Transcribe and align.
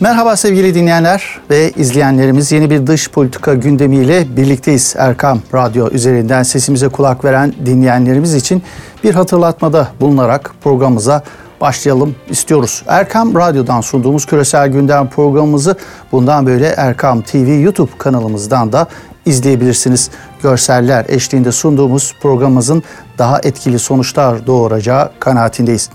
Merhaba 0.00 0.36
sevgili 0.36 0.74
dinleyenler 0.74 1.40
ve 1.50 1.70
izleyenlerimiz. 1.70 2.52
Yeni 2.52 2.70
bir 2.70 2.86
dış 2.86 3.10
politika 3.10 3.54
gündemiyle 3.54 4.36
birlikteyiz. 4.36 4.94
Erkam 4.98 5.40
Radyo 5.54 5.88
üzerinden 5.90 6.42
sesimize 6.42 6.88
kulak 6.88 7.24
veren 7.24 7.54
dinleyenlerimiz 7.66 8.34
için 8.34 8.62
bir 9.04 9.14
hatırlatmada 9.14 9.88
bulunarak 10.00 10.50
programımıza 10.62 11.22
başlayalım 11.60 12.14
istiyoruz. 12.28 12.82
Erkam 12.86 13.34
Radyo'dan 13.34 13.80
sunduğumuz 13.80 14.26
Küresel 14.26 14.68
Gündem 14.68 15.08
programımızı 15.08 15.76
bundan 16.12 16.46
böyle 16.46 16.66
Erkam 16.66 17.22
TV 17.22 17.60
YouTube 17.62 17.90
kanalımızdan 17.98 18.72
da 18.72 18.86
izleyebilirsiniz. 19.26 20.10
Görseller 20.42 21.04
eşliğinde 21.08 21.52
sunduğumuz 21.52 22.14
programımızın 22.22 22.82
daha 23.18 23.40
etkili 23.42 23.78
sonuçlar 23.78 24.46
doğuracağı 24.46 25.10
kanaatindeyiz. 25.20 25.90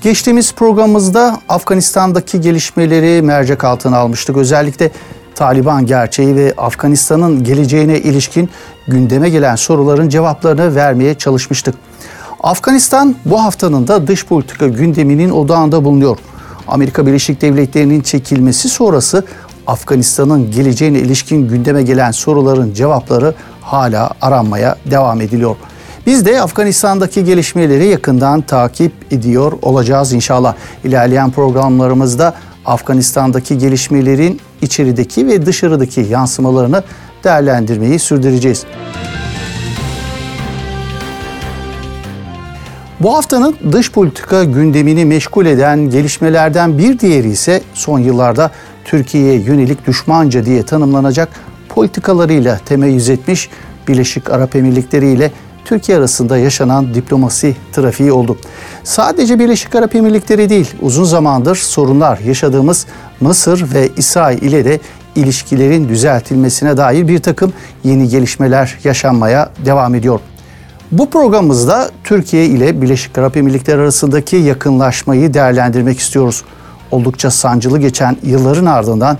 Geçtiğimiz 0.00 0.52
programımızda 0.52 1.40
Afganistan'daki 1.48 2.40
gelişmeleri 2.40 3.22
mercek 3.22 3.64
altına 3.64 3.96
almıştık. 3.96 4.36
Özellikle 4.36 4.90
Taliban 5.34 5.86
gerçeği 5.86 6.36
ve 6.36 6.54
Afganistan'ın 6.56 7.44
geleceğine 7.44 7.98
ilişkin 7.98 8.50
gündeme 8.88 9.30
gelen 9.30 9.56
soruların 9.56 10.08
cevaplarını 10.08 10.74
vermeye 10.74 11.14
çalışmıştık. 11.14 11.74
Afganistan 12.42 13.14
bu 13.24 13.42
haftanın 13.42 13.88
da 13.88 14.06
dış 14.06 14.26
politika 14.26 14.66
gündeminin 14.68 15.30
odağında 15.30 15.84
bulunuyor. 15.84 16.18
Amerika 16.68 17.06
Birleşik 17.06 17.42
Devletleri'nin 17.42 18.00
çekilmesi 18.00 18.68
sonrası 18.68 19.24
Afganistan'ın 19.66 20.50
geleceğine 20.50 20.98
ilişkin 20.98 21.48
gündeme 21.48 21.82
gelen 21.82 22.10
soruların 22.10 22.74
cevapları 22.74 23.34
hala 23.60 24.10
aranmaya 24.20 24.76
devam 24.90 25.20
ediliyor. 25.20 25.56
Biz 26.06 26.24
de 26.24 26.42
Afganistan'daki 26.42 27.24
gelişmeleri 27.24 27.86
yakından 27.86 28.40
takip 28.40 28.92
ediyor 29.10 29.52
olacağız 29.62 30.12
inşallah. 30.12 30.54
İlerleyen 30.84 31.30
programlarımızda 31.30 32.34
Afganistan'daki 32.66 33.58
gelişmelerin 33.58 34.40
içerideki 34.62 35.26
ve 35.26 35.46
dışarıdaki 35.46 36.00
yansımalarını 36.00 36.82
değerlendirmeyi 37.24 37.98
sürdüreceğiz. 37.98 38.64
Bu 43.00 43.16
haftanın 43.16 43.56
dış 43.72 43.92
politika 43.92 44.44
gündemini 44.44 45.04
meşgul 45.04 45.46
eden 45.46 45.90
gelişmelerden 45.90 46.78
bir 46.78 46.98
diğeri 46.98 47.28
ise 47.30 47.62
son 47.74 47.98
yıllarda 47.98 48.50
Türkiye'ye 48.84 49.40
yönelik 49.40 49.86
düşmanca 49.86 50.44
diye 50.44 50.62
tanımlanacak 50.62 51.28
politikalarıyla 51.68 52.58
temeyyüz 52.66 53.08
etmiş 53.08 53.50
Birleşik 53.88 54.30
Arap 54.30 54.56
Emirlikleri 54.56 55.12
ile 55.12 55.30
Türkiye 55.70 55.98
arasında 55.98 56.38
yaşanan 56.38 56.94
diplomasi 56.94 57.56
trafiği 57.72 58.12
oldu. 58.12 58.36
Sadece 58.84 59.38
Birleşik 59.38 59.74
Arap 59.74 59.94
Emirlikleri 59.94 60.48
değil, 60.48 60.70
uzun 60.80 61.04
zamandır 61.04 61.56
sorunlar 61.56 62.18
yaşadığımız 62.18 62.86
Mısır 63.20 63.74
ve 63.74 63.88
İsrail 63.96 64.42
ile 64.42 64.64
de 64.64 64.80
ilişkilerin 65.16 65.88
düzeltilmesine 65.88 66.76
dair 66.76 67.08
bir 67.08 67.18
takım 67.18 67.52
yeni 67.84 68.08
gelişmeler 68.08 68.78
yaşanmaya 68.84 69.50
devam 69.64 69.94
ediyor. 69.94 70.20
Bu 70.92 71.10
programımızda 71.10 71.90
Türkiye 72.04 72.46
ile 72.46 72.82
Birleşik 72.82 73.18
Arap 73.18 73.36
Emirlikleri 73.36 73.80
arasındaki 73.80 74.36
yakınlaşmayı 74.36 75.34
değerlendirmek 75.34 75.98
istiyoruz. 75.98 76.44
Oldukça 76.90 77.30
sancılı 77.30 77.78
geçen 77.78 78.16
yılların 78.22 78.66
ardından 78.66 79.18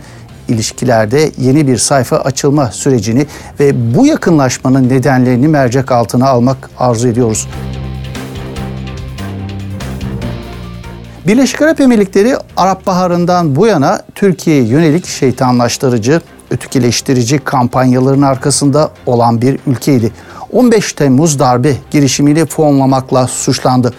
ilişkilerde 0.51 1.31
yeni 1.39 1.67
bir 1.67 1.77
sayfa 1.77 2.17
açılma 2.17 2.67
sürecini 2.67 3.27
ve 3.61 3.95
bu 3.95 4.07
yakınlaşmanın 4.07 4.89
nedenlerini 4.89 5.49
mercek 5.49 5.93
altına 5.93 6.29
almak 6.29 6.71
arzu 6.79 7.09
ediyoruz. 7.09 7.49
Birleşik 11.27 11.63
Arap 11.63 11.81
Emirlikleri 11.81 12.37
Arap 12.57 12.87
Baharı'ndan 12.87 13.57
bu 13.57 13.67
yana 13.67 14.03
Türkiye'ye 14.15 14.65
yönelik 14.65 15.07
şeytanlaştırıcı, 15.07 16.21
ötekileştirici 16.51 17.39
kampanyaların 17.39 18.23
arkasında 18.23 18.91
olan 19.07 19.43
bir 19.43 19.59
ülkeydi. 19.67 20.13
15 20.53 20.93
Temmuz 20.93 21.39
darbe 21.39 21.75
girişimini 21.91 22.47
fonlamakla 22.47 23.27
suçlandı. 23.27 23.95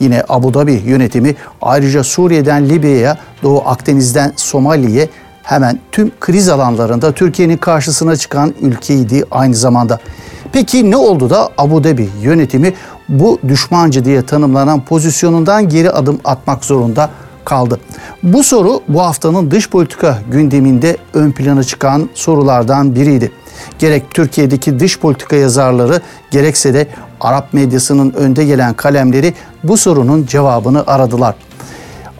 Yine 0.00 0.24
Abu 0.28 0.54
Dhabi 0.54 0.82
yönetimi 0.86 1.34
ayrıca 1.62 2.04
Suriye'den 2.04 2.68
Libya'ya, 2.68 3.18
Doğu 3.42 3.62
Akdeniz'den 3.66 4.32
Somali'ye 4.36 5.08
hemen 5.42 5.78
tüm 5.92 6.12
kriz 6.20 6.48
alanlarında 6.48 7.12
Türkiye'nin 7.12 7.56
karşısına 7.56 8.16
çıkan 8.16 8.54
ülkeydi 8.60 9.24
aynı 9.30 9.54
zamanda. 9.54 9.98
Peki 10.52 10.90
ne 10.90 10.96
oldu 10.96 11.30
da 11.30 11.48
Abu 11.58 11.84
Dhabi 11.84 12.08
yönetimi 12.22 12.74
bu 13.08 13.38
düşmancı 13.48 14.04
diye 14.04 14.26
tanımlanan 14.26 14.84
pozisyonundan 14.84 15.68
geri 15.68 15.90
adım 15.90 16.20
atmak 16.24 16.64
zorunda 16.64 17.10
kaldı? 17.44 17.80
Bu 18.22 18.42
soru 18.42 18.80
bu 18.88 19.02
haftanın 19.02 19.50
dış 19.50 19.70
politika 19.70 20.18
gündeminde 20.30 20.96
ön 21.14 21.32
plana 21.32 21.64
çıkan 21.64 22.10
sorulardan 22.14 22.94
biriydi. 22.94 23.32
Gerek 23.78 24.10
Türkiye'deki 24.10 24.78
dış 24.78 24.98
politika 24.98 25.36
yazarları 25.36 26.00
gerekse 26.30 26.74
de 26.74 26.86
Arap 27.20 27.52
medyasının 27.52 28.10
önde 28.10 28.44
gelen 28.44 28.74
kalemleri 28.74 29.34
bu 29.64 29.76
sorunun 29.76 30.26
cevabını 30.26 30.84
aradılar. 30.86 31.34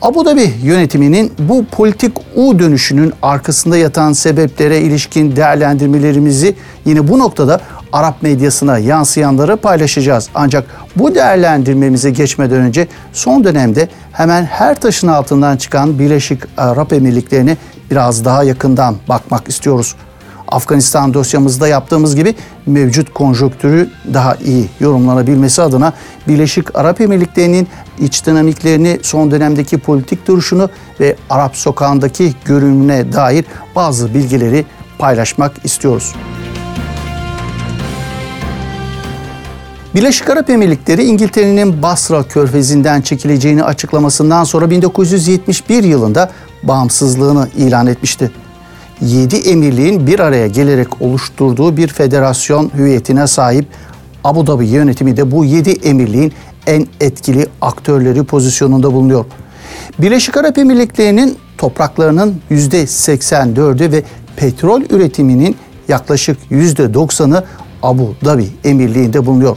Abu 0.02 0.24
Dhabi 0.24 0.54
yönetiminin 0.62 1.32
bu 1.38 1.64
politik 1.64 2.12
U 2.36 2.58
dönüşünün 2.58 3.12
arkasında 3.22 3.76
yatan 3.76 4.12
sebeplere 4.12 4.80
ilişkin 4.80 5.36
değerlendirmelerimizi 5.36 6.54
yine 6.84 7.08
bu 7.08 7.18
noktada 7.18 7.60
Arap 7.92 8.22
medyasına 8.22 8.78
yansıyanları 8.78 9.56
paylaşacağız. 9.56 10.28
Ancak 10.34 10.64
bu 10.96 11.14
değerlendirmemize 11.14 12.10
geçmeden 12.10 12.60
önce 12.60 12.88
son 13.12 13.44
dönemde 13.44 13.88
hemen 14.12 14.44
her 14.44 14.80
taşın 14.80 15.08
altından 15.08 15.56
çıkan 15.56 15.98
Birleşik 15.98 16.42
Arap 16.56 16.92
Emirlikleri'ne 16.92 17.56
biraz 17.90 18.24
daha 18.24 18.44
yakından 18.44 18.96
bakmak 19.08 19.48
istiyoruz. 19.48 19.94
Afganistan 20.52 21.14
dosyamızda 21.14 21.68
yaptığımız 21.68 22.16
gibi 22.16 22.34
mevcut 22.66 23.14
konjonktürü 23.14 23.90
daha 24.14 24.34
iyi 24.34 24.68
yorumlanabilmesi 24.80 25.62
adına 25.62 25.92
Birleşik 26.28 26.78
Arap 26.78 27.00
Emirlikleri'nin 27.00 27.68
iç 27.98 28.26
dinamiklerini, 28.26 28.98
son 29.02 29.30
dönemdeki 29.30 29.78
politik 29.78 30.26
duruşunu 30.26 30.70
ve 31.00 31.16
Arap 31.30 31.56
sokağındaki 31.56 32.34
görünümüne 32.44 33.12
dair 33.12 33.44
bazı 33.76 34.14
bilgileri 34.14 34.64
paylaşmak 34.98 35.64
istiyoruz. 35.64 36.14
Birleşik 39.94 40.30
Arap 40.30 40.50
Emirlikleri 40.50 41.04
İngiltere'nin 41.04 41.82
Basra 41.82 42.22
körfezinden 42.22 43.00
çekileceğini 43.00 43.64
açıklamasından 43.64 44.44
sonra 44.44 44.70
1971 44.70 45.84
yılında 45.84 46.30
bağımsızlığını 46.62 47.48
ilan 47.56 47.86
etmişti. 47.86 48.30
7 49.02 49.36
emirliğin 49.36 50.06
bir 50.06 50.20
araya 50.20 50.46
gelerek 50.46 51.02
oluşturduğu 51.02 51.76
bir 51.76 51.88
federasyon 51.88 52.70
hüviyetine 52.74 53.26
sahip 53.26 53.66
Abu 54.24 54.46
Dhabi 54.46 54.66
yönetimi 54.66 55.16
de 55.16 55.30
bu 55.30 55.44
7 55.44 55.70
emirliğin 55.70 56.32
en 56.66 56.86
etkili 57.00 57.46
aktörleri 57.60 58.24
pozisyonunda 58.24 58.92
bulunuyor. 58.92 59.24
Birleşik 59.98 60.36
Arap 60.36 60.58
Emirlikleri'nin 60.58 61.38
topraklarının 61.58 62.40
%84'ü 62.50 63.92
ve 63.92 64.02
petrol 64.36 64.82
üretiminin 64.90 65.56
yaklaşık 65.88 66.38
%90'ı 66.50 67.44
Abu 67.82 68.14
Dhabi 68.24 68.48
Emirliği'nde 68.64 69.26
bulunuyor. 69.26 69.56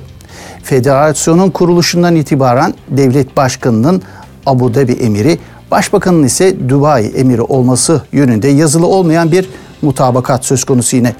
Federasyonun 0.63 1.49
kuruluşundan 1.49 2.15
itibaren 2.15 2.73
devlet 2.89 3.37
başkanının 3.37 4.01
Abu 4.45 4.73
Dhabi 4.73 4.91
emiri 4.91 5.39
Başbakanın 5.71 6.23
ise 6.23 6.69
Dubai 6.69 7.05
emiri 7.05 7.41
olması 7.41 8.01
yönünde 8.11 8.47
yazılı 8.47 8.87
olmayan 8.87 9.31
bir 9.31 9.49
mutabakat 9.81 10.45
söz 10.45 10.63
konusu 10.63 10.95
yine. 10.95 11.15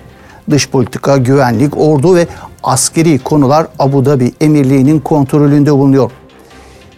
Dış 0.50 0.70
politika, 0.70 1.18
güvenlik, 1.18 1.78
ordu 1.78 2.16
ve 2.16 2.28
askeri 2.64 3.20
konular 3.20 3.68
Abu 3.80 4.06
Dhabi 4.06 4.34
Emirliği'nin 4.42 5.00
kontrolünde 5.00 5.72
bulunuyor. 5.72 6.12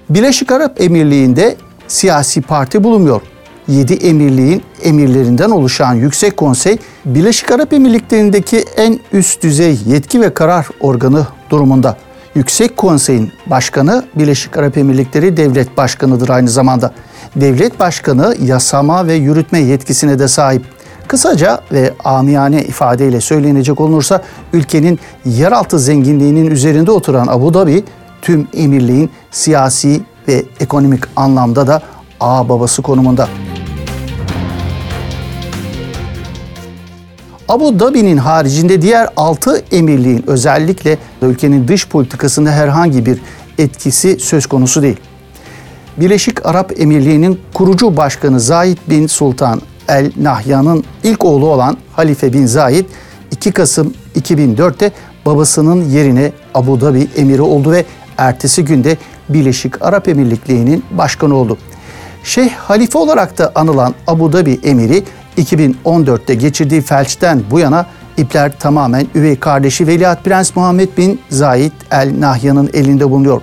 Birleşik 0.09 0.51
Arap 0.51 0.81
Emirliği'nde 0.81 1.55
siyasi 1.87 2.41
parti 2.41 2.83
bulunmuyor. 2.83 3.21
7 3.67 3.93
emirliğin 3.93 4.63
emirlerinden 4.83 5.49
oluşan 5.49 5.93
Yüksek 5.93 6.37
Konsey, 6.37 6.77
Birleşik 7.05 7.51
Arap 7.51 7.73
Emirlikleri'ndeki 7.73 8.65
en 8.77 8.99
üst 9.13 9.43
düzey 9.43 9.79
yetki 9.85 10.21
ve 10.21 10.33
karar 10.33 10.67
organı 10.79 11.27
durumunda. 11.49 11.97
Yüksek 12.37 12.77
Konsey'in 12.77 13.31
başkanı 13.45 14.03
Birleşik 14.15 14.57
Arap 14.57 14.77
Emirlikleri 14.77 15.37
Devlet 15.37 15.77
Başkanı'dır 15.77 16.29
aynı 16.29 16.49
zamanda 16.49 16.91
devlet 17.35 17.79
başkanı 17.79 18.35
yasama 18.41 19.07
ve 19.07 19.13
yürütme 19.13 19.59
yetkisine 19.59 20.19
de 20.19 20.27
sahip. 20.27 20.65
Kısaca 21.07 21.61
ve 21.71 21.93
amiyane 22.03 22.61
ifadeyle 22.61 23.21
söylenecek 23.21 23.81
olursa 23.81 24.23
ülkenin 24.53 24.99
yeraltı 25.25 25.79
zenginliğinin 25.79 26.51
üzerinde 26.51 26.91
oturan 26.91 27.27
Abu 27.27 27.53
Dhabi 27.53 27.83
tüm 28.21 28.47
emirliğin 28.53 29.09
siyasi 29.31 30.01
ve 30.27 30.45
ekonomik 30.59 31.03
anlamda 31.15 31.67
da 31.67 31.81
ağ 32.19 32.49
babası 32.49 32.81
konumunda. 32.81 33.27
Abu 37.49 37.79
Dhabi'nin 37.79 38.17
haricinde 38.17 38.81
diğer 38.81 39.09
altı 39.15 39.63
emirliğin 39.71 40.23
özellikle 40.27 40.97
ülkenin 41.21 41.67
dış 41.67 41.87
politikasında 41.87 42.51
herhangi 42.51 43.05
bir 43.05 43.21
etkisi 43.57 44.19
söz 44.19 44.45
konusu 44.45 44.81
değil. 44.81 44.97
Birleşik 45.97 46.45
Arap 46.45 46.81
Emirliği'nin 46.81 47.39
kurucu 47.53 47.97
başkanı 47.97 48.39
Zayed 48.39 48.77
bin 48.89 49.07
Sultan 49.07 49.61
El 49.87 50.11
Nahyan'ın 50.17 50.83
ilk 51.03 51.25
oğlu 51.25 51.47
olan 51.47 51.77
Halife 51.93 52.33
bin 52.33 52.45
Zayed 52.45 52.85
2 53.31 53.51
Kasım 53.51 53.93
2004'te 54.15 54.91
babasının 55.25 55.89
yerine 55.89 56.31
Abu 56.53 56.81
Dhabi 56.81 57.07
emiri 57.15 57.41
oldu 57.41 57.71
ve 57.71 57.85
ertesi 58.17 58.65
günde 58.65 58.97
Birleşik 59.29 59.81
Arap 59.81 60.07
Emirlikleri'nin 60.07 60.83
başkanı 60.91 61.35
oldu. 61.35 61.57
Şeyh 62.23 62.51
Halife 62.51 62.97
olarak 62.97 63.37
da 63.37 63.51
anılan 63.55 63.93
Abu 64.07 64.33
Dhabi 64.33 64.59
emiri 64.63 65.03
2014'te 65.37 66.35
geçirdiği 66.35 66.81
felçten 66.81 67.43
bu 67.51 67.59
yana 67.59 67.85
ipler 68.17 68.59
tamamen 68.59 69.07
üvey 69.15 69.39
kardeşi 69.39 69.87
Veliaht 69.87 70.23
Prens 70.23 70.55
Muhammed 70.55 70.89
bin 70.97 71.21
Zayed 71.29 71.71
El 71.91 72.13
Nahyan'ın 72.19 72.69
elinde 72.73 73.09
bulunuyor. 73.09 73.41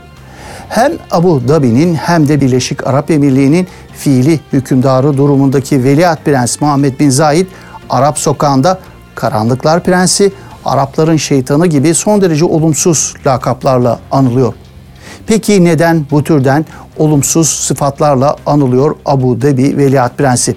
Hem 0.69 0.93
Abu 1.11 1.49
Dhabi'nin 1.49 1.95
hem 1.95 2.29
de 2.29 2.41
Birleşik 2.41 2.87
Arap 2.87 3.11
Emirliği'nin 3.11 3.69
fiili 3.93 4.41
hükümdarı 4.53 5.17
durumundaki 5.17 5.85
Veliaht 5.85 6.25
Prens 6.25 6.61
Muhammed 6.61 7.01
bin 7.01 7.11
Zayed 7.11 7.47
Arap 7.91 8.19
sokağında 8.19 8.79
Karanlıklar 9.15 9.83
Prensi, 9.83 10.33
Arapların 10.65 11.17
şeytanı 11.17 11.67
gibi 11.67 11.95
son 11.95 12.21
derece 12.21 12.45
olumsuz 12.45 13.15
lakaplarla 13.27 14.01
anılıyor. 14.11 14.55
Peki 15.27 15.65
neden 15.65 16.07
bu 16.11 16.25
türden 16.25 16.65
olumsuz 16.97 17.49
sıfatlarla 17.49 18.37
anılıyor 18.47 18.97
Abu 19.07 19.43
Dhabi 19.43 19.77
Veliaht 19.79 20.19
Prensi? 20.19 20.57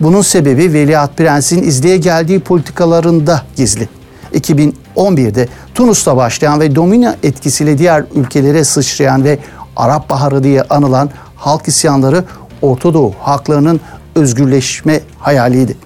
Bunun 0.00 0.22
sebebi 0.22 0.72
Veliaht 0.72 1.16
Prens'in 1.16 1.62
izleye 1.62 1.96
geldiği 1.96 2.40
politikalarında 2.40 3.42
gizli. 3.56 3.88
2011'de 4.34 5.48
Tunus'ta 5.74 6.16
başlayan 6.16 6.60
ve 6.60 6.74
domino 6.74 7.12
etkisiyle 7.22 7.78
diğer 7.78 8.04
ülkelere 8.14 8.64
sıçrayan 8.64 9.24
ve 9.24 9.38
Arap 9.76 10.10
Baharı 10.10 10.44
diye 10.44 10.62
anılan 10.62 11.10
halk 11.36 11.68
isyanları 11.68 12.24
Orta 12.62 12.94
Doğu 12.94 13.14
halklarının 13.20 13.80
özgürleşme 14.14 15.00
hayaliydi. 15.18 15.76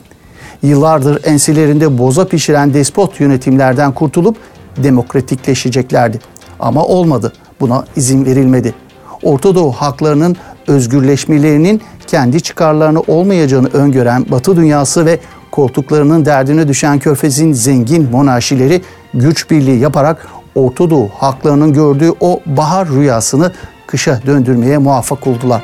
Yıllardır 0.62 1.24
enselerinde 1.24 1.98
boza 1.98 2.26
pişiren 2.26 2.74
despot 2.74 3.20
yönetimlerden 3.20 3.92
kurtulup 3.92 4.36
demokratikleşeceklerdi. 4.76 6.20
Ama 6.60 6.84
olmadı. 6.84 7.32
Buna 7.60 7.84
izin 7.96 8.24
verilmedi. 8.24 8.74
Orta 9.22 9.54
Doğu 9.54 9.72
halklarının 9.72 10.36
özgürleşmelerinin 10.66 11.82
kendi 12.10 12.40
çıkarlarını 12.40 13.00
olmayacağını 13.00 13.68
öngören 13.68 14.26
Batı 14.30 14.56
dünyası 14.56 15.06
ve 15.06 15.18
koltuklarının 15.50 16.24
derdine 16.24 16.68
düşen 16.68 16.98
Körfez'in 16.98 17.52
zengin 17.52 18.10
monarşileri 18.10 18.82
güç 19.14 19.50
birliği 19.50 19.78
yaparak 19.78 20.26
Orta 20.54 20.90
Doğu 20.90 21.08
halklarının 21.08 21.72
gördüğü 21.72 22.12
o 22.20 22.40
bahar 22.46 22.88
rüyasını 22.88 23.52
kışa 23.86 24.20
döndürmeye 24.26 24.78
muvaffak 24.78 25.26
oldular. 25.26 25.62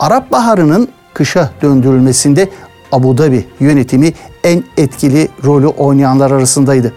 Arap 0.00 0.30
Baharı'nın 0.30 0.88
kışa 1.14 1.50
döndürülmesinde 1.62 2.48
Abu 2.92 3.18
Dhabi 3.18 3.44
yönetimi 3.60 4.12
en 4.44 4.64
etkili 4.76 5.28
rolü 5.44 5.66
oynayanlar 5.66 6.30
arasındaydı. 6.30 6.92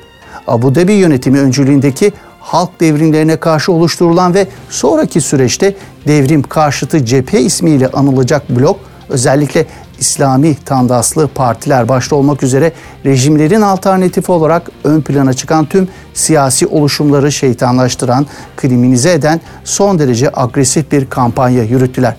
Abu 0.48 0.76
Dhabi 0.76 0.94
yönetimi 0.94 1.40
öncülüğündeki 1.40 2.14
halk 2.40 2.80
devrimlerine 2.80 3.38
karşı 3.38 3.72
oluşturulan 3.72 4.34
ve 4.34 4.48
sonraki 4.70 5.22
süreçte 5.22 5.76
devrim 6.08 6.44
karşıtı 6.44 7.06
cephe 7.06 7.40
ismiyle 7.40 7.88
anılacak 7.88 8.50
blok 8.50 8.80
özellikle 9.10 9.66
İslami 10.00 10.56
tandaslı 10.56 11.28
partiler 11.28 11.90
başta 11.90 12.16
olmak 12.16 12.44
üzere 12.44 12.72
rejimlerin 13.06 13.62
alternatifi 13.62 14.32
olarak 14.32 14.72
ön 14.84 15.02
plana 15.02 15.34
çıkan 15.34 15.66
tüm 15.66 15.88
siyasi 16.14 16.68
oluşumları 16.68 17.32
şeytanlaştıran, 17.32 18.26
kriminize 18.58 19.12
eden 19.12 19.42
son 19.64 20.00
derece 20.00 20.30
agresif 20.34 20.92
bir 20.92 21.10
kampanya 21.10 21.64
yürüttüler. 21.64 22.16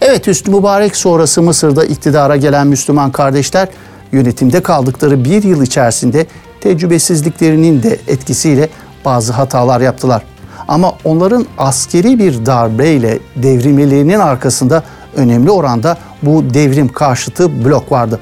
Evet 0.00 0.26
Hüsnü 0.26 0.54
Mübarek 0.54 0.96
sonrası 0.96 1.42
Mısır'da 1.42 1.84
iktidara 1.84 2.36
gelen 2.36 2.66
Müslüman 2.66 3.12
kardeşler 3.12 3.68
yönetimde 4.12 4.62
kaldıkları 4.62 5.24
bir 5.24 5.42
yıl 5.42 5.62
içerisinde 5.62 6.26
tecrübesizliklerinin 6.60 7.82
de 7.82 7.98
etkisiyle 8.08 8.68
bazı 9.04 9.32
hatalar 9.32 9.80
yaptılar. 9.80 10.22
Ama 10.68 10.92
onların 11.04 11.46
askeri 11.58 12.18
bir 12.18 12.46
darbeyle 12.46 13.18
devrimlerinin 13.36 14.20
arkasında 14.20 14.82
önemli 15.16 15.50
oranda 15.50 15.96
bu 16.22 16.54
devrim 16.54 16.88
karşıtı 16.88 17.64
blok 17.64 17.92
vardı. 17.92 18.20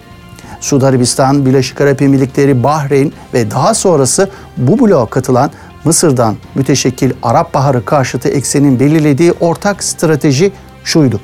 Suudi 0.61 0.87
Arabistan, 0.87 1.47
Birleşik 1.47 1.81
Arap 1.81 2.03
Emirlikleri, 2.03 2.65
Bahreyn 2.65 3.13
ve 3.35 3.51
daha 3.51 3.75
sonrası 3.75 4.31
bu 4.57 4.87
bloğa 4.87 5.07
katılan 5.07 5.51
Mısır'dan 5.85 6.37
müteşekkil 6.55 7.13
Arap 7.23 7.55
Baharı 7.55 7.85
karşıtı 7.85 8.29
eksenin 8.29 8.81
belirlediği 8.81 9.33
ortak 9.41 9.85
strateji 9.85 10.53
şuydu. 10.85 11.21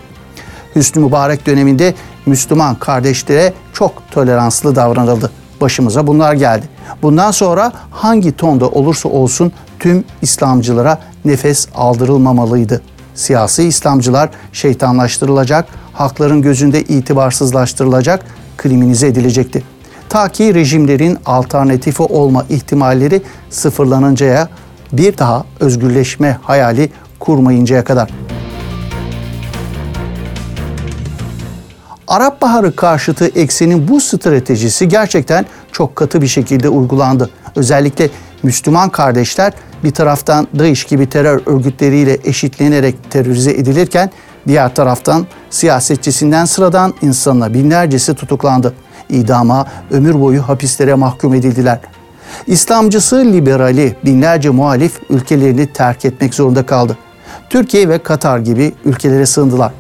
Hüsnü 0.77 1.03
Mübarek 1.03 1.47
döneminde 1.47 1.95
Müslüman 2.27 2.75
kardeşlere 2.75 3.53
çok 3.73 4.03
toleranslı 4.11 4.77
davranıldı. 4.77 5.31
Başımıza 5.61 6.07
bunlar 6.07 6.35
geldi. 6.35 6.69
Bundan 7.03 7.31
sonra 7.31 7.73
hangi 7.91 8.37
tonda 8.37 8.69
olursa 8.69 9.09
olsun 9.09 9.53
tüm 9.79 10.05
İslamcılara 10.23 10.99
nefes 11.25 11.69
aldırılmamalıydı. 11.75 12.83
Siyasi 13.15 13.65
İslamcılar 13.65 14.31
şeytanlaştırılacak, 14.53 15.69
hakların 15.93 16.43
gözünde 16.43 16.83
itibarsızlaştırılacak, 16.83 18.25
kriminize 18.57 19.07
edilecekti. 19.07 19.63
Ta 20.09 20.29
ki 20.29 20.55
rejimlerin 20.55 21.19
alternatifi 21.27 22.03
olma 22.03 22.45
ihtimalleri 22.49 23.23
sıfırlanıncaya 23.51 24.49
bir 24.93 25.19
daha 25.19 25.45
özgürleşme 25.61 26.39
hayali 26.43 26.91
kurmayıncaya 27.19 27.85
kadar. 27.85 28.11
Arap 32.09 32.43
Baharı 32.43 32.77
karşıtı 32.77 33.27
eksenin 33.27 33.89
bu 33.89 34.01
stratejisi 34.01 34.89
gerçekten 34.89 35.47
çok 35.73 35.97
katı 35.97 36.23
bir 36.23 36.27
şekilde 36.27 36.69
uygulandı. 36.69 37.31
Özellikle 37.57 38.11
Müslüman 38.43 38.89
kardeşler 38.89 39.53
bir 39.85 39.91
taraftan 39.91 40.49
DAEŞ 40.59 40.85
gibi 40.85 41.09
terör 41.09 41.41
örgütleriyle 41.47 42.19
eşitlenerek 42.25 43.11
terörize 43.11 43.51
edilirken 43.51 44.11
diğer 44.49 44.75
taraftan 44.75 45.27
siyasetçisinden 45.51 46.45
sıradan 46.45 46.95
insanla 47.03 47.55
binlercesi 47.55 48.15
tutuklandı. 48.15 48.75
İdama, 49.09 49.67
ömür 49.91 50.21
boyu 50.21 50.43
hapislere 50.43 50.95
mahkum 50.95 51.35
edildiler. 51.35 51.81
İslamcısı 52.47 53.17
liberali 53.17 53.97
binlerce 54.05 54.51
muhalif 54.51 55.01
ülkelerini 55.11 55.73
terk 55.73 56.05
etmek 56.05 56.35
zorunda 56.35 56.67
kaldı. 56.67 56.99
Türkiye 57.51 57.89
ve 57.89 57.99
Katar 57.99 58.39
gibi 58.39 58.73
ülkelere 58.85 59.27
sığındılar. 59.27 59.73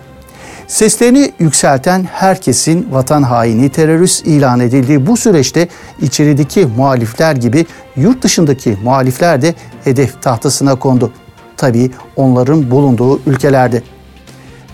Seslerini 0.69 1.33
yükselten 1.39 2.05
herkesin 2.05 2.89
vatan 2.91 3.23
haini 3.23 3.69
terörist 3.69 4.27
ilan 4.27 4.61
edildiği 4.61 5.07
bu 5.07 5.17
süreçte 5.17 5.69
içerideki 6.03 6.67
muhalifler 6.77 7.37
gibi 7.37 7.67
yurt 7.97 8.23
dışındaki 8.23 8.77
muhalifler 8.85 9.43
de 9.43 9.55
hedef 9.85 10.23
tahtasına 10.23 10.75
kondu. 10.75 11.13
Tabii 11.57 11.91
onların 12.17 12.71
bulunduğu 12.71 13.21
ülkelerde. 13.27 13.83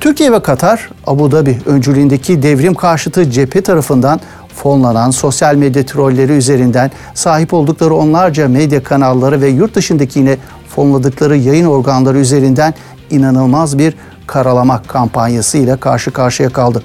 Türkiye 0.00 0.32
ve 0.32 0.42
Katar, 0.42 0.90
Abu 1.06 1.32
Dhabi 1.32 1.58
öncülüğündeki 1.66 2.42
devrim 2.42 2.74
karşıtı 2.74 3.30
cephe 3.30 3.60
tarafından 3.60 4.20
fonlanan 4.54 5.10
sosyal 5.10 5.54
medya 5.54 5.86
trolleri 5.86 6.32
üzerinden 6.32 6.90
sahip 7.14 7.54
oldukları 7.54 7.94
onlarca 7.94 8.48
medya 8.48 8.82
kanalları 8.82 9.40
ve 9.40 9.48
yurt 9.48 9.74
dışındaki 9.74 10.18
yine 10.18 10.36
fonladıkları 10.68 11.36
yayın 11.36 11.66
organları 11.66 12.18
üzerinden 12.18 12.74
inanılmaz 13.10 13.78
bir 13.78 13.94
karalama 14.26 14.82
kampanyası 14.82 15.58
ile 15.58 15.76
karşı 15.76 16.10
karşıya 16.10 16.48
kaldı. 16.48 16.82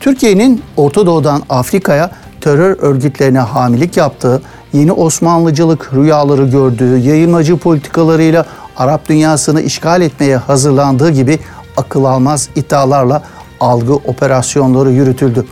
Türkiye'nin 0.00 0.62
Orta 0.76 1.06
Doğu'dan 1.06 1.42
Afrika'ya 1.48 2.10
terör 2.40 2.76
örgütlerine 2.80 3.38
hamilik 3.38 3.96
yaptığı, 3.96 4.42
yeni 4.72 4.92
Osmanlıcılık 4.92 5.94
rüyaları 5.94 6.46
gördüğü, 6.46 6.98
yayınmacı 6.98 7.56
politikalarıyla 7.56 8.46
Arap 8.76 9.08
dünyasını 9.08 9.62
işgal 9.62 10.02
etmeye 10.02 10.36
hazırlandığı 10.36 11.10
gibi 11.10 11.38
akıl 11.76 12.04
almaz 12.04 12.48
iddialarla 12.56 13.22
algı 13.60 13.94
operasyonları 13.94 14.90
yürütüldü. 14.90 15.46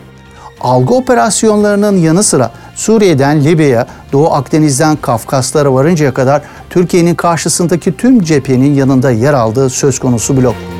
Algı 0.60 0.94
operasyonlarının 0.94 1.96
yanı 1.96 2.22
sıra 2.22 2.50
Suriye'den 2.74 3.44
Libya'ya, 3.44 3.86
Doğu 4.12 4.32
Akdeniz'den 4.32 4.96
Kafkaslara 4.96 5.74
varıncaya 5.74 6.14
kadar 6.14 6.42
Türkiye'nin 6.70 7.14
karşısındaki 7.14 7.96
tüm 7.96 8.22
cephenin 8.22 8.74
yanında 8.74 9.10
yer 9.10 9.34
aldığı 9.34 9.70
söz 9.70 9.98
konusu 9.98 10.36
blok. 10.36 10.73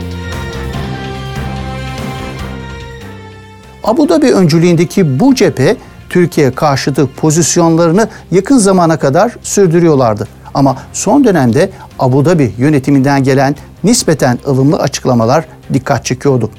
Abu 3.84 4.08
Dhabi 4.08 4.32
öncülüğündeki 4.32 5.20
bu 5.20 5.34
cephe 5.34 5.76
Türkiye 6.10 6.50
karşıtı 6.50 7.06
pozisyonlarını 7.06 8.08
yakın 8.30 8.58
zamana 8.58 8.98
kadar 8.98 9.36
sürdürüyorlardı. 9.42 10.28
Ama 10.54 10.76
son 10.92 11.24
dönemde 11.24 11.70
Abu 11.98 12.24
Dhabi 12.24 12.54
yönetiminden 12.58 13.24
gelen 13.24 13.56
nispeten 13.84 14.38
ılımlı 14.46 14.78
açıklamalar 14.78 15.44
dikkat 15.72 16.04
çekiyordu. 16.04 16.50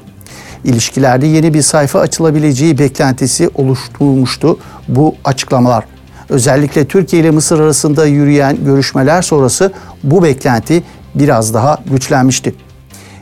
İlişkilerde 0.64 1.28
yeni 1.28 1.54
bir 1.54 1.62
sayfa 1.62 2.00
açılabileceği 2.00 2.78
beklentisi 2.78 3.50
oluşturulmuştu 3.56 4.60
bu 4.88 5.16
açıklamalar. 5.24 5.84
Özellikle 6.30 6.86
Türkiye 6.88 7.22
ile 7.22 7.32
Mısır 7.32 7.60
arasında 7.60 8.06
yürüyen 8.06 8.66
görüşmeler 8.66 9.22
sonrası 9.22 9.74
bu 10.04 10.24
beklenti 10.24 10.84
biraz 11.16 11.54
daha 11.54 11.78
güçlenmişti. 11.92 12.65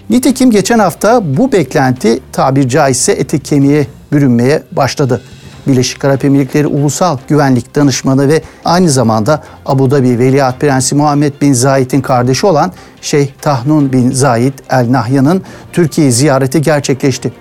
Nitekim 0.10 0.52
geçen 0.52 0.80
hafta 0.80 1.38
bu 1.38 1.52
beklenti 1.52 2.20
tabir 2.32 2.70
caizse 2.70 3.12
eti 3.12 3.40
kemiğe 3.40 3.88
bürünmeye 4.12 4.64
başladı. 4.72 5.22
Birleşik 5.68 6.06
Arap 6.06 6.26
Emirlikleri 6.26 6.68
Ulusal 6.68 7.18
Güvenlik 7.28 7.76
Danışmanı 7.76 8.28
ve 8.28 8.42
aynı 8.66 8.90
zamanda 8.90 9.44
Abu 9.66 9.92
Dhabi 9.92 10.20
Veliaht 10.20 10.60
Prensi 10.60 10.96
Muhammed 10.96 11.34
Bin 11.42 11.54
Zayed'in 11.54 12.02
kardeşi 12.02 12.46
olan 12.46 12.72
Şeyh 13.02 13.28
Tahnun 13.42 13.94
Bin 13.94 14.12
Zayed 14.12 14.54
El 14.70 14.92
Nahyan'ın 14.92 15.42
Türkiye 15.74 16.12
ziyareti 16.12 16.62
gerçekleşti. 16.62 17.34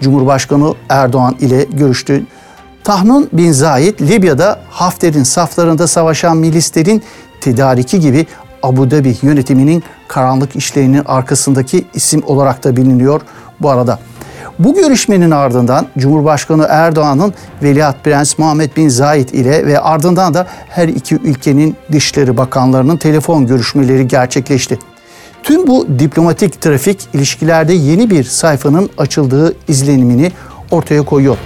Cumhurbaşkanı 0.00 0.74
Erdoğan 0.88 1.36
ile 1.40 1.64
görüştü. 1.64 2.26
Tahnun 2.84 3.28
Bin 3.32 3.52
Zayed 3.52 4.00
Libya'da 4.00 4.60
Hafter'in 4.70 5.22
saflarında 5.22 5.86
savaşan 5.86 6.36
milislerin 6.36 7.02
tedariki 7.40 8.00
gibi 8.00 8.26
Abu 8.62 8.90
Dhabi 8.90 9.16
yönetiminin 9.22 9.82
karanlık 10.08 10.56
işlerinin 10.56 11.02
arkasındaki 11.06 11.84
isim 11.94 12.22
olarak 12.26 12.64
da 12.64 12.76
biliniyor 12.76 13.20
bu 13.60 13.70
arada. 13.70 13.98
Bu 14.58 14.74
görüşmenin 14.74 15.30
ardından 15.30 15.86
Cumhurbaşkanı 15.98 16.66
Erdoğan'ın 16.70 17.34
Veliaht 17.62 18.04
Prens 18.04 18.38
Muhammed 18.38 18.76
Bin 18.76 18.88
Zayed 18.88 19.28
ile 19.28 19.66
ve 19.66 19.80
ardından 19.80 20.34
da 20.34 20.46
her 20.68 20.88
iki 20.88 21.14
ülkenin 21.14 21.76
Dışişleri 21.92 22.36
Bakanlarının 22.36 22.96
telefon 22.96 23.46
görüşmeleri 23.46 24.08
gerçekleşti. 24.08 24.78
Tüm 25.42 25.66
bu 25.66 25.86
diplomatik 25.98 26.60
trafik 26.60 27.08
ilişkilerde 27.14 27.72
yeni 27.72 28.10
bir 28.10 28.24
sayfanın 28.24 28.90
açıldığı 28.98 29.56
izlenimini 29.68 30.32
ortaya 30.70 31.02
koyuyor. 31.02 31.36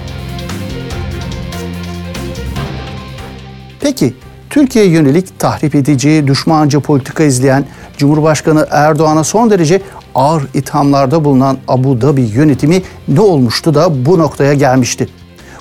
Peki 3.81 4.15
Türkiye'ye 4.53 4.91
yönelik 4.91 5.39
tahrip 5.39 5.75
edici, 5.75 6.25
düşmanca 6.27 6.81
politika 6.81 7.25
izleyen 7.25 7.65
Cumhurbaşkanı 7.97 8.67
Erdoğan'a 8.71 9.25
son 9.25 9.51
derece 9.51 9.83
ağır 10.15 10.43
ithamlarda 10.55 11.25
bulunan 11.25 11.59
Abu 11.69 12.01
Dhabi 12.01 12.23
yönetimi 12.23 12.83
ne 13.09 13.21
olmuştu 13.21 13.75
da 13.75 14.07
bu 14.07 14.19
noktaya 14.19 14.55
gelmişti? 14.55 15.09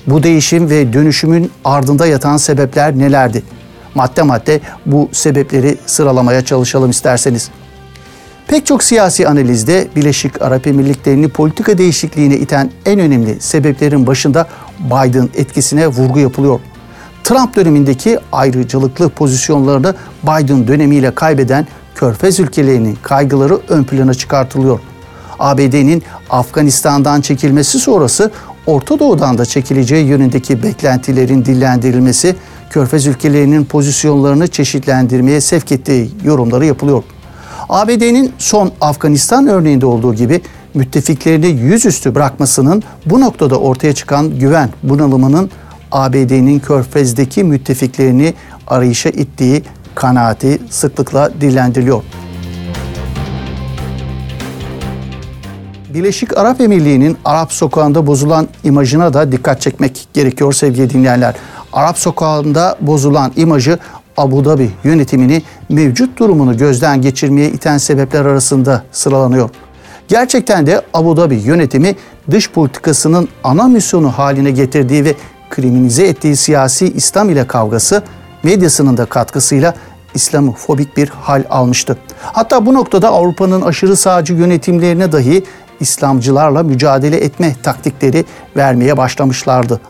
Bu 0.08 0.24
değişim 0.24 0.70
ve 0.70 0.94
dönüşümün 0.94 1.52
ardında 1.66 2.08
yatan 2.08 2.38
sebepler 2.38 3.00
nelerdi? 3.00 3.44
Madde 3.96 4.22
madde 4.22 4.60
bu 4.86 5.10
sebepleri 5.12 5.78
sıralamaya 5.86 6.46
çalışalım 6.46 6.90
isterseniz. 6.90 7.50
Pek 8.48 8.66
çok 8.66 8.84
siyasi 8.84 9.28
analizde 9.28 9.88
Birleşik 9.96 10.42
Arap 10.42 10.68
Emirlikleri'ni 10.68 11.30
politika 11.30 11.78
değişikliğine 11.78 12.36
iten 12.36 12.72
en 12.86 13.00
önemli 13.00 13.42
sebeplerin 13.42 14.08
başında 14.08 14.48
Biden 14.80 15.30
etkisine 15.36 15.88
vurgu 15.88 16.20
yapılıyor. 16.20 16.60
Trump 17.32 17.56
dönemindeki 17.56 18.20
ayrıcalıklı 18.32 19.10
pozisyonlarını 19.10 19.96
Biden 20.24 20.68
dönemiyle 20.68 21.16
kaybeden 21.16 21.68
Körfez 21.96 22.40
ülkelerinin 22.40 22.98
kaygıları 23.02 23.60
ön 23.70 23.84
plana 23.84 24.14
çıkartılıyor. 24.14 24.80
ABD'nin 25.40 26.04
Afganistan'dan 26.30 27.22
çekilmesi 27.22 27.80
sonrası 27.80 28.32
Orta 28.66 29.00
Doğu'dan 29.00 29.38
da 29.38 29.46
çekileceği 29.46 30.08
yönündeki 30.08 30.64
beklentilerin 30.64 31.46
dillendirilmesi 31.46 32.36
Körfez 32.70 33.08
ülkelerinin 33.08 33.66
pozisyonlarını 33.66 34.48
çeşitlendirmeye 34.48 35.42
sevk 35.42 35.72
ettiği 35.72 36.12
yorumları 36.24 36.66
yapılıyor. 36.66 37.04
ABD'nin 37.70 38.34
son 38.38 38.72
Afganistan 38.82 39.48
örneğinde 39.48 39.86
olduğu 39.86 40.14
gibi 40.14 40.42
müttefiklerini 40.74 41.48
yüzüstü 41.48 42.16
bırakmasının 42.16 42.84
bu 43.06 43.22
noktada 43.22 43.56
ortaya 43.56 43.94
çıkan 43.94 44.40
güven 44.40 44.70
bunalımının 44.84 45.50
ABD'nin 45.92 46.60
Körfez'deki 46.60 47.44
müttefiklerini 47.44 48.34
arayışa 48.68 49.10
ittiği 49.10 49.64
kanaati 49.96 50.60
sıklıkla 50.70 51.32
dillendiriliyor. 51.42 52.04
Birleşik 55.94 56.38
Arap 56.38 56.62
Emirliği'nin 56.62 57.18
Arap 57.26 57.54
sokağında 57.54 58.08
bozulan 58.08 58.48
imajına 58.64 59.14
da 59.14 59.32
dikkat 59.32 59.62
çekmek 59.62 60.08
gerekiyor 60.14 60.54
sevgili 60.54 60.90
dinleyenler. 60.90 61.36
Arap 61.74 61.98
sokağında 61.98 62.78
bozulan 62.82 63.32
imajı 63.36 63.80
Abu 64.18 64.46
Dhabi 64.46 64.72
yönetimini 64.84 65.42
mevcut 65.70 66.20
durumunu 66.20 66.58
gözden 66.58 67.02
geçirmeye 67.02 67.50
iten 67.50 67.78
sebepler 67.78 68.26
arasında 68.26 68.84
sıralanıyor. 68.92 69.50
Gerçekten 70.08 70.68
de 70.68 70.82
Abu 70.94 71.18
Dhabi 71.18 71.36
yönetimi 71.36 71.96
dış 72.32 72.52
politikasının 72.52 73.28
ana 73.44 73.68
misyonu 73.68 74.10
haline 74.10 74.52
getirdiği 74.52 75.06
ve 75.06 75.16
kriminize 75.52 76.08
ettiği 76.08 76.36
siyasi 76.36 76.94
İslam 76.94 77.30
ile 77.30 77.48
kavgası 77.48 78.04
medyasının 78.44 78.98
da 78.98 79.06
katkısıyla 79.06 79.74
İslamofobik 80.16 80.98
bir 80.98 81.10
hal 81.10 81.44
almıştı. 81.50 81.98
Hatta 82.22 82.66
bu 82.66 82.74
noktada 82.74 83.10
Avrupa'nın 83.10 83.62
aşırı 83.62 83.96
sağcı 83.96 84.34
yönetimlerine 84.34 85.12
dahi 85.12 85.44
İslamcılarla 85.80 86.64
mücadele 86.64 87.18
etme 87.18 87.56
taktikleri 87.64 88.26
vermeye 88.58 88.98
başlamışlardı. 88.98 89.82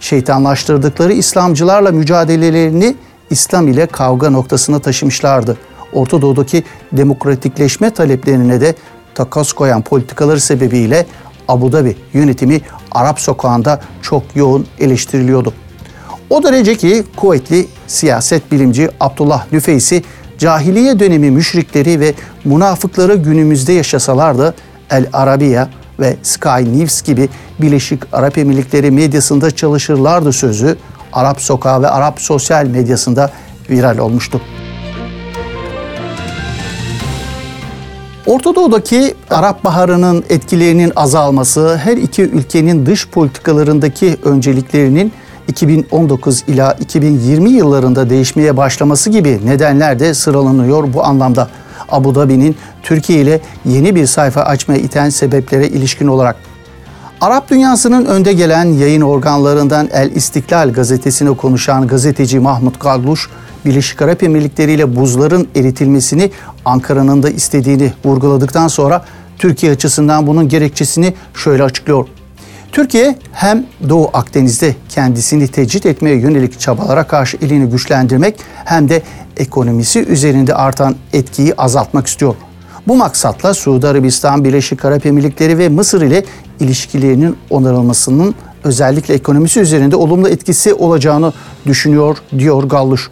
Şeytanlaştırdıkları 0.00 1.12
İslamcılarla 1.12 1.92
mücadelelerini 1.92 2.96
İslam 3.30 3.68
ile 3.68 3.86
kavga 3.86 4.30
noktasına 4.30 4.78
taşımışlardı. 4.78 5.56
Orta 5.92 6.22
Doğu'daki 6.22 6.64
demokratikleşme 6.92 7.90
taleplerine 7.90 8.60
de 8.60 8.74
takas 9.14 9.52
koyan 9.52 9.82
politikaları 9.82 10.40
sebebiyle 10.40 11.06
Abu 11.48 11.72
Dhabi 11.72 11.96
yönetimi 12.12 12.60
Arap 12.92 13.20
sokağında 13.20 13.80
çok 14.02 14.22
yoğun 14.34 14.66
eleştiriliyordu. 14.78 15.52
O 16.30 16.42
derece 16.42 16.74
ki 16.76 17.04
kuvvetli 17.16 17.66
siyaset 17.86 18.52
bilimci 18.52 18.88
Abdullah 19.00 19.52
Nüfeysi 19.52 20.02
cahiliye 20.38 20.98
dönemi 20.98 21.30
müşrikleri 21.30 22.00
ve 22.00 22.14
münafıkları 22.44 23.14
günümüzde 23.14 23.72
yaşasalar 23.72 24.38
da 24.38 24.54
El 24.90 25.06
Arabiya 25.12 25.68
ve 26.00 26.16
Sky 26.22 26.48
News 26.48 27.02
gibi 27.02 27.28
Birleşik 27.60 28.02
Arap 28.12 28.38
Emirlikleri 28.38 28.90
medyasında 28.90 29.50
çalışırlardı 29.50 30.32
sözü 30.32 30.76
Arap 31.12 31.40
sokağı 31.40 31.82
ve 31.82 31.88
Arap 31.88 32.20
sosyal 32.20 32.66
medyasında 32.66 33.30
viral 33.70 33.98
olmuştu. 33.98 34.40
Orta 38.26 38.54
Doğu'daki 38.54 39.14
Arap 39.30 39.64
Baharı'nın 39.64 40.24
etkilerinin 40.30 40.92
azalması, 40.96 41.76
her 41.76 41.96
iki 41.96 42.22
ülkenin 42.22 42.86
dış 42.86 43.08
politikalarındaki 43.08 44.16
önceliklerinin 44.24 45.12
2019 45.48 46.44
ila 46.48 46.72
2020 46.72 47.50
yıllarında 47.50 48.10
değişmeye 48.10 48.56
başlaması 48.56 49.10
gibi 49.10 49.40
nedenler 49.44 49.98
de 49.98 50.14
sıralanıyor 50.14 50.92
bu 50.92 51.04
anlamda. 51.04 51.48
Abu 51.88 52.14
Dhabi'nin 52.14 52.56
Türkiye 52.82 53.20
ile 53.20 53.40
yeni 53.64 53.94
bir 53.94 54.06
sayfa 54.06 54.40
açmaya 54.40 54.80
iten 54.80 55.08
sebeplere 55.08 55.68
ilişkin 55.68 56.06
olarak. 56.06 56.36
Arap 57.24 57.50
dünyasının 57.50 58.04
önde 58.04 58.32
gelen 58.32 58.64
yayın 58.64 59.00
organlarından 59.00 59.88
El 59.92 60.10
İstiklal 60.10 60.72
gazetesine 60.72 61.30
konuşan 61.30 61.86
gazeteci 61.86 62.38
Mahmut 62.38 62.80
Gagluş, 62.80 63.30
Birleşik 63.64 64.02
Arap 64.02 64.22
Emirlikleri 64.22 64.72
ile 64.72 64.96
buzların 64.96 65.48
eritilmesini 65.54 66.30
Ankara'nın 66.64 67.22
da 67.22 67.30
istediğini 67.30 67.92
vurguladıktan 68.04 68.68
sonra 68.68 69.04
Türkiye 69.38 69.72
açısından 69.72 70.26
bunun 70.26 70.48
gerekçesini 70.48 71.14
şöyle 71.34 71.62
açıklıyor. 71.62 72.06
Türkiye 72.72 73.18
hem 73.32 73.66
Doğu 73.88 74.10
Akdeniz'de 74.12 74.74
kendisini 74.88 75.48
tecrit 75.48 75.86
etmeye 75.86 76.16
yönelik 76.16 76.60
çabalara 76.60 77.04
karşı 77.04 77.36
elini 77.42 77.70
güçlendirmek 77.70 78.40
hem 78.64 78.88
de 78.88 79.02
ekonomisi 79.36 80.04
üzerinde 80.04 80.54
artan 80.54 80.96
etkiyi 81.12 81.54
azaltmak 81.54 82.06
istiyor. 82.06 82.34
Bu 82.88 82.96
maksatla 82.96 83.54
Suudi 83.54 83.86
Arabistan, 83.86 84.44
Birleşik 84.44 84.84
Arap 84.84 85.06
Emirlikleri 85.06 85.58
ve 85.58 85.68
Mısır 85.68 86.02
ile 86.02 86.24
ilişkilerinin 86.60 87.36
onarılmasının 87.50 88.34
özellikle 88.64 89.14
ekonomisi 89.14 89.60
üzerinde 89.60 89.96
olumlu 89.96 90.28
etkisi 90.28 90.74
olacağını 90.74 91.32
düşünüyor 91.66 92.16
diyor 92.38 92.62
Galluş 92.62 93.10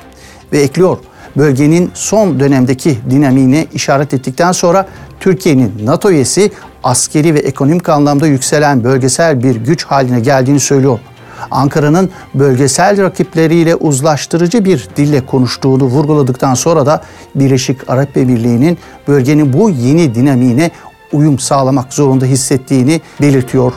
ve 0.52 0.60
ekliyor. 0.60 0.98
Bölgenin 1.36 1.90
son 1.94 2.40
dönemdeki 2.40 2.98
dinamiğine 3.10 3.66
işaret 3.74 4.14
ettikten 4.14 4.52
sonra 4.52 4.86
Türkiye'nin 5.20 5.72
NATO 5.84 6.10
üyesi 6.10 6.50
askeri 6.84 7.34
ve 7.34 7.38
ekonomik 7.38 7.88
anlamda 7.88 8.26
yükselen 8.26 8.84
bölgesel 8.84 9.42
bir 9.42 9.56
güç 9.56 9.84
haline 9.84 10.20
geldiğini 10.20 10.60
söylüyor. 10.60 10.98
Ankara'nın 11.50 12.10
bölgesel 12.34 13.02
rakipleriyle 13.02 13.74
uzlaştırıcı 13.74 14.64
bir 14.64 14.88
dille 14.96 15.26
konuştuğunu 15.26 15.84
vurguladıktan 15.84 16.54
sonra 16.54 16.86
da 16.86 17.02
Birleşik 17.34 17.90
Arap 17.90 18.16
Emirliği'nin 18.16 18.78
bölgenin 19.08 19.52
bu 19.52 19.70
yeni 19.70 20.14
dinamiğine 20.14 20.70
uyum 21.12 21.38
sağlamak 21.38 21.92
zorunda 21.92 22.24
hissettiğini 22.24 23.00
belirtiyor. 23.20 23.72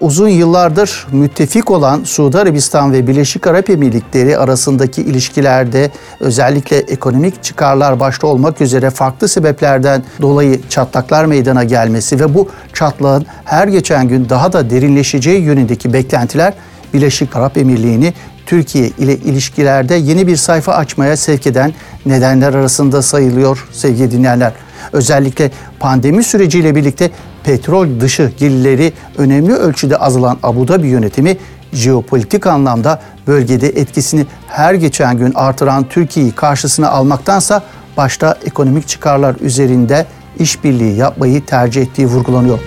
Uzun 0.00 0.28
yıllardır 0.28 1.06
müttefik 1.12 1.70
olan 1.70 2.04
Suudi 2.04 2.38
Arabistan 2.38 2.92
ve 2.92 3.06
Birleşik 3.06 3.46
Arap 3.46 3.70
Emirlikleri 3.70 4.38
arasındaki 4.38 5.02
ilişkilerde 5.02 5.90
özellikle 6.20 6.76
ekonomik 6.76 7.44
çıkarlar 7.44 8.00
başta 8.00 8.26
olmak 8.26 8.60
üzere 8.60 8.90
farklı 8.90 9.28
sebeplerden 9.28 10.02
dolayı 10.22 10.60
çatlaklar 10.68 11.24
meydana 11.24 11.64
gelmesi 11.64 12.20
ve 12.20 12.34
bu 12.34 12.48
çatlağın 12.72 13.26
her 13.44 13.68
geçen 13.68 14.08
gün 14.08 14.28
daha 14.28 14.52
da 14.52 14.70
derinleşeceği 14.70 15.42
yönündeki 15.42 15.92
beklentiler 15.92 16.54
Birleşik 16.94 17.36
Arap 17.36 17.56
Emirliği'ni 17.56 18.14
Türkiye 18.46 18.86
ile 18.86 19.16
ilişkilerde 19.16 19.94
yeni 19.94 20.26
bir 20.26 20.36
sayfa 20.36 20.72
açmaya 20.72 21.16
sevk 21.16 21.46
eden 21.46 21.72
nedenler 22.06 22.54
arasında 22.54 23.02
sayılıyor 23.02 23.68
sevgili 23.72 24.10
dinleyenler. 24.10 24.52
Özellikle 24.92 25.50
pandemi 25.80 26.24
süreciyle 26.24 26.74
birlikte 26.74 27.10
petrol 27.44 28.00
dışı 28.00 28.32
gelirleri 28.38 28.92
önemli 29.18 29.52
ölçüde 29.52 29.96
azalan 29.96 30.38
Abu 30.42 30.68
Dhabi 30.68 30.88
yönetimi 30.88 31.36
jeopolitik 31.72 32.46
anlamda 32.46 33.00
bölgede 33.26 33.68
etkisini 33.68 34.26
her 34.46 34.74
geçen 34.74 35.18
gün 35.18 35.32
artıran 35.34 35.88
Türkiye'yi 35.88 36.32
karşısına 36.32 36.90
almaktansa 36.90 37.62
başta 37.96 38.38
ekonomik 38.44 38.88
çıkarlar 38.88 39.36
üzerinde 39.40 40.06
işbirliği 40.38 40.96
yapmayı 40.96 41.46
tercih 41.46 41.82
ettiği 41.82 42.06
vurgulanıyor. 42.06 42.58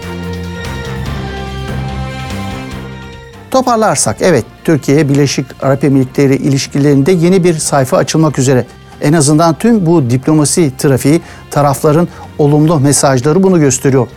Toparlarsak 3.52 4.18
evet 4.22 4.46
Türkiye 4.64 5.10
Birleşik 5.10 5.46
Arap 5.62 5.84
Emirlikleri 5.84 6.36
ilişkilerinde 6.36 7.12
yeni 7.12 7.44
bir 7.44 7.54
sayfa 7.54 7.98
açılmak 7.98 8.40
üzere. 8.40 8.66
En 9.02 9.14
azından 9.14 9.54
tüm 9.54 9.86
bu 9.86 10.10
diplomasi 10.10 10.78
trafiği 10.78 11.22
tarafların 11.52 12.08
olumlu 12.38 12.80
mesajları 12.80 13.44
bunu 13.44 13.60
gösteriyor. 13.60 14.08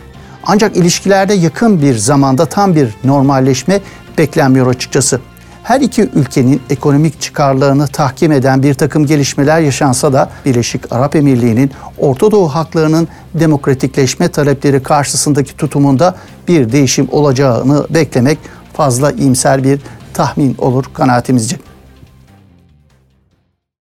Ancak 0.45 0.77
ilişkilerde 0.77 1.33
yakın 1.33 1.81
bir 1.81 1.95
zamanda 1.95 2.45
tam 2.45 2.75
bir 2.75 2.89
normalleşme 3.03 3.79
beklenmiyor 4.17 4.67
açıkçası. 4.67 5.19
Her 5.63 5.81
iki 5.81 6.01
ülkenin 6.01 6.61
ekonomik 6.69 7.21
çıkarlarını 7.21 7.87
tahkim 7.87 8.31
eden 8.31 8.63
bir 8.63 8.73
takım 8.73 9.05
gelişmeler 9.05 9.59
yaşansa 9.59 10.13
da 10.13 10.29
Birleşik 10.45 10.91
Arap 10.91 11.15
Emirliği'nin 11.15 11.71
Orta 11.97 12.31
Doğu 12.31 12.47
haklarının 12.47 13.07
demokratikleşme 13.33 14.27
talepleri 14.27 14.83
karşısındaki 14.83 15.57
tutumunda 15.57 16.15
bir 16.47 16.71
değişim 16.71 17.07
olacağını 17.11 17.85
beklemek 17.89 18.37
fazla 18.73 19.11
iyimser 19.11 19.63
bir 19.63 19.79
tahmin 20.13 20.55
olur 20.57 20.85
kanaatimizce. 20.93 21.57